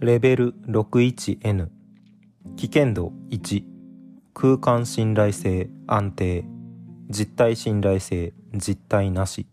[0.00, 1.70] レベル 61N
[2.56, 3.64] 危険度1
[4.32, 6.44] 空間信頼性安定。
[7.10, 9.48] 実体信頼性実体なし。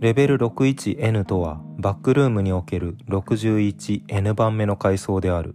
[0.00, 5.54] レベル 61N とはバックルームにおける 61N 番目の階層である。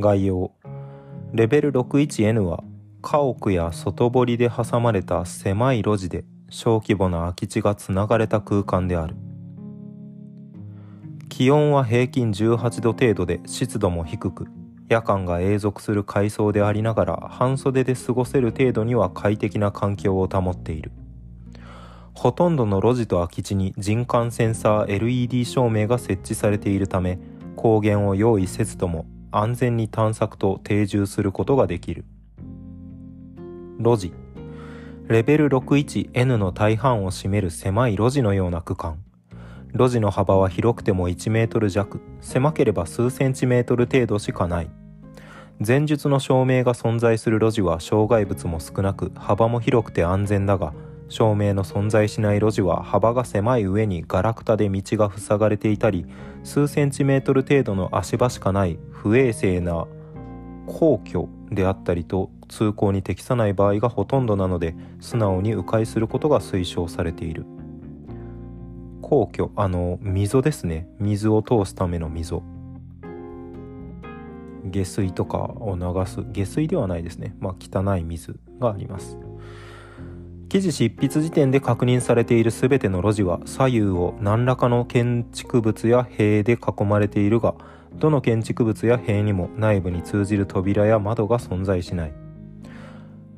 [0.00, 0.50] 概要。
[1.32, 2.64] レベル 61N は
[3.00, 9.14] 家屋や外堀で挟まれた狭い路地で小規模な空き地がつながれた空間である。
[11.36, 14.46] 気温は平均18度程度で湿度も低く
[14.88, 20.92] 夜間が永続する階層でありながら半袖で過ごせる程度には快適な環境を保っている。
[22.14, 27.18] ほとんどの路地と空き地に人感センサー LED 照明が設置されているため
[27.56, 32.04] 光源を用意せずとも安全に探索と定住することができる。
[33.80, 34.12] 路地。
[35.08, 39.03] レベル 61N の大半を占める狭い路地のような区間。
[39.74, 42.00] 路地の幅は広くても1メートル弱。
[42.20, 44.70] 狭ければ数センチメートル程度しかない。
[45.64, 50.74] 前述の照明が存在する路地は障害物も少なく幅も広くて安全だが
[51.08, 56.06] 照明の存在しない路地は幅が狭い上にガラクタで道が塞がれていたり
[56.42, 59.86] 数センチメートル程度の足場しかない不衛生な
[60.66, 67.46] 皇居であったりと通行に適さない場合がほとんどなので素直に迂回することが推奨されている。
[69.04, 70.88] 皇居あの溝ですね。
[70.98, 72.42] 水を通すための溝。
[74.64, 77.36] 下水とかを流す下水ではないですね。
[77.38, 79.18] まあ汚い水があります。
[80.48, 87.54] 記事執筆時点で確認されている全ての路地は左右を何らかの建築物や塀で囲まれているが
[87.92, 92.23] どの建築物や塀にも内部に通じる扉や窓が存在しない。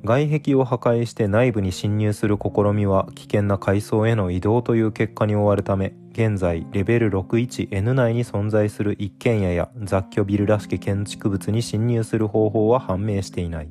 [0.04, 13.68] 外壁を破壊して内部に侵入する試みは危険な階層への移動という結果に終わるため現在レベル 61N 内に存在する一軒家や雑居ビルらしき建築物に侵入する方法は判明していない。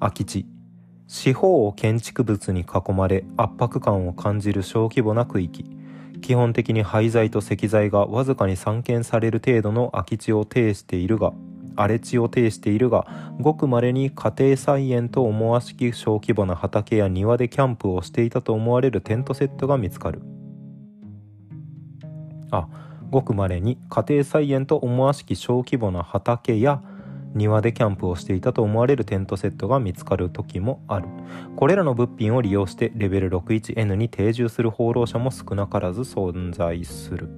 [0.00, 0.46] 空き地。
[1.06, 5.66] 四方を建築物に囲まれ圧迫感を感じる小規模な区域。
[6.22, 11.34] 基本的に廃材と石材がわずかに散見される程度の空き地を呈しているが
[11.76, 13.06] 荒れ地を呈しているが
[13.40, 20.22] ごくまれに家庭菜園と思わしき小規模な畑や庭でキャンプをしていたと思われるテントセットが見つかる。
[22.50, 22.68] あ
[23.10, 26.82] ごくまれに家庭菜園と思わしき小規模な畑や
[27.34, 31.08] 庭でキャンプをしていたと思われるテントセットが見つかる時もある。
[31.56, 37.28] これらの物品を利用してレベル 61N に定住する放浪者も少なからず存在する。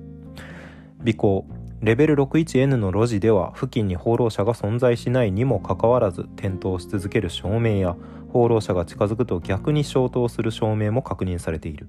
[1.06, 1.46] 尾行。
[1.82, 7.96] レベル 61N の路地では付近に放浪者が存在しないにもかかわらず点灯し続ける照明や
[8.32, 11.88] 放浪者が近づくと逆に消灯する照明も確認されている。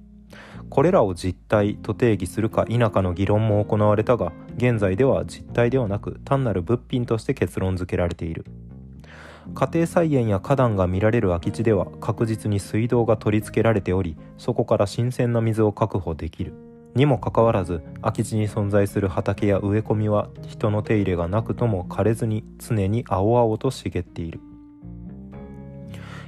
[0.68, 8.44] これらを実体と定義するか否かの議論も行われたが現在では実体ではなく単なる物品として結論付けられている。
[9.54, 16.67] 家庭菜園や花壇が見られる空き地では確実に水道が取り付けられておりそこから新鮮な水を確保できる。
[16.98, 24.40] にもかかわらず空き地に存在する畑や植え込みは人の手入れがなくとも枯れずに常に青々と茂っている。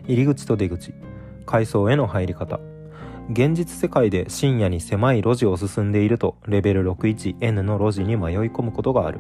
[0.07, 0.95] 入り口と出口
[1.45, 2.61] 階層への入り方。
[3.33, 9.19] 現実世界で深夜に狭い路地を進んでいるとレベル 61N の路地に迷い込むことがある。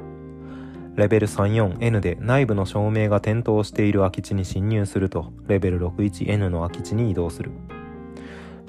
[0.95, 7.51] レベル 34N で内部の照明が点灯している空き地に侵入するとレベル 61N の空き地に移動する。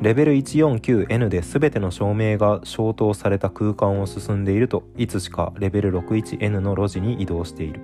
[0.01, 7.81] レベル 149N で全ての照明が消灯された空間を進んでいるといつしかレベル 61N の路地に移動している。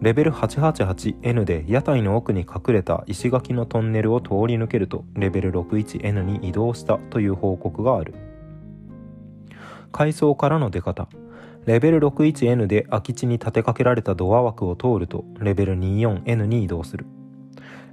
[0.00, 8.12] レベル 888N で屋台の奥に隠れた石垣のトンネルを通り抜けるとレベル 61N に移動したという報告がある。
[9.92, 11.08] 階層からの出方。
[11.64, 17.06] レベル 61N で空き地に立てかけられたドア枠を通るとレベル 24N に移動する。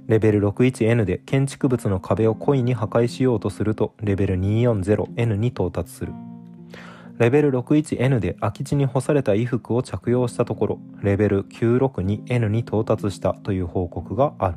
[0.08, 6.14] レベル 61N で建築物の壁を故意に破壊しようとするとレベル 240N に到達する。
[7.18, 14.56] レベル 61N で空き地に干された衣服を着用したところレベル 962N に到達したという報告がある。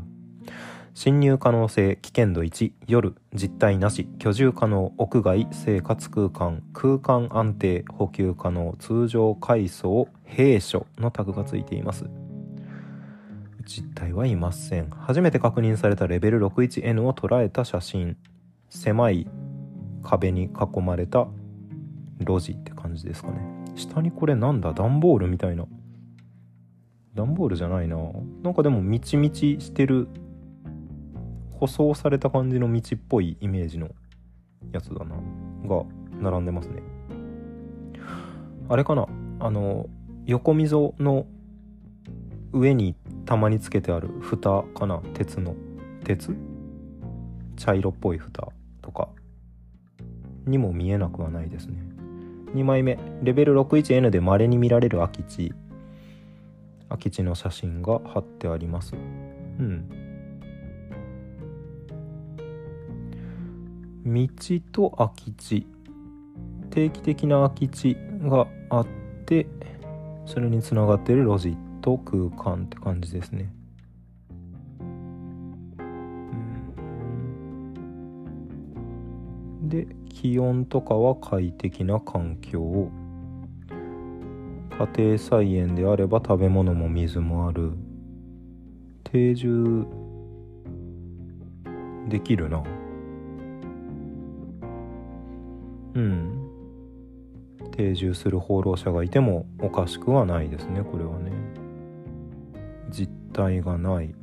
[0.94, 12.06] 侵入可能性危険度1夜実体なし居住可能屋外生活空間空間安定補給可能通常階層閉所のタグがついています。
[13.63, 14.89] 実体はいません。
[14.89, 18.17] 初めて確認されたレベル 61N を捉えた写真。
[18.69, 19.27] 狭い
[20.03, 21.27] 壁に囲まれた
[22.19, 23.41] 路地って感じですかね。
[23.75, 24.73] 下にこれなんだ？
[24.73, 25.65] 段ボールみたいな。
[27.13, 27.97] 段ボールじゃないな。
[28.43, 30.07] なんかでもみちみちしてる。
[31.51, 33.89] 舗装された感じの道っぽいイメージの
[34.71, 35.15] やつだな。
[35.67, 35.83] が
[36.19, 36.81] 並んでますね。
[38.69, 39.07] あれかな？
[39.39, 39.87] あの
[40.25, 41.25] 横溝の
[42.53, 42.95] 上に
[43.25, 45.00] たまにつけてある蓋かな？
[45.13, 45.56] 鉄の？
[46.03, 46.35] 鉄？
[47.56, 48.50] 茶色っぽい蓋
[48.81, 49.09] とか。
[50.45, 51.83] にも見えなくはないですね。
[52.56, 52.97] 2枚目。
[53.23, 55.53] レベル 61N で稀に見られる空き地。
[56.89, 58.95] 空き地の写真が貼ってあります。
[58.95, 59.88] うん。
[64.03, 64.27] 道
[64.71, 65.68] と空き地。
[66.71, 68.88] 定期的な空き地があっ
[69.25, 69.47] て
[70.25, 71.56] それにつながっている路地。
[71.81, 73.51] と空間って感じですね。
[79.63, 82.89] で気温とかは快適な環境。
[84.78, 87.74] 家庭菜園であれば食べ物も水もある。
[89.04, 89.86] 定住
[92.07, 92.63] できるな。
[95.94, 96.50] うん。
[97.72, 101.31] 定住する放浪者がいてもおかしくはないですねこれはね。
[103.31, 104.13] 体がない。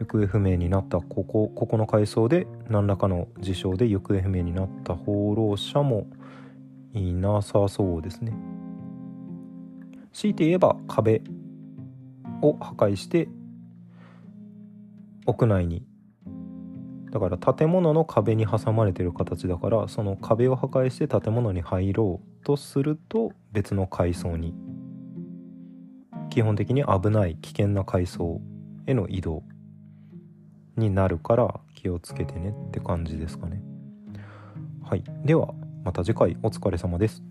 [0.00, 6.06] 行方不明になったここここの階層で何らかの事象で行方不明になった放浪者も
[6.94, 8.32] いなさそうですね。
[10.12, 11.22] 強いて言えば壁
[12.42, 13.28] を破壊して
[15.26, 15.84] 屋内に。
[17.10, 24.54] だから建物の壁に挟まれてる形だからその壁を破壊して建物に入ろうとすると別の階層に
[26.38, 28.40] 基本的に危ない危険な階層
[28.86, 29.42] への移動
[30.76, 33.60] になるから気をつけてねって感じですかね。
[34.84, 35.02] はい。
[35.24, 35.52] では
[35.82, 36.36] また次回。
[36.44, 37.24] お疲れ様です。